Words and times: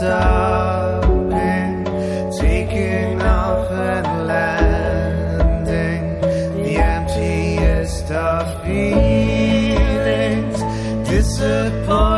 stopping, 0.00 1.84
taking 2.40 3.20
off 3.20 3.70
and 3.70 4.26
landing. 4.26 6.04
The 6.56 6.76
emptiest 6.78 8.10
of 8.10 8.64
feelings, 8.64 9.48
disappointment. 11.06 12.09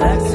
relax. 0.00 0.29